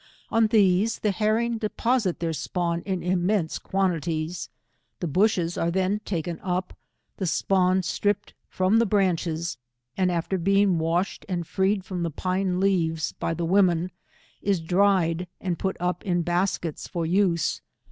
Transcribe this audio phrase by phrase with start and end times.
[0.31, 4.49] On these the herring deposit their spawn in im* niense quantities;
[4.99, 6.75] the bushes are then taken up,
[7.17, 9.59] the spawn stripped from the branches,
[9.95, 13.91] and after being washed and freed from the pine leaves by the women,
[14.41, 17.61] is dried and put up in baskets for use.